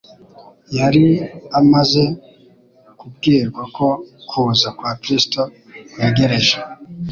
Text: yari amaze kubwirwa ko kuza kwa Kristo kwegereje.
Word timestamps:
yari 0.77 1.05
amaze 1.59 2.03
kubwirwa 2.99 3.61
ko 3.75 3.87
kuza 4.29 4.67
kwa 4.77 4.91
Kristo 5.01 5.41
kwegereje. 5.91 6.57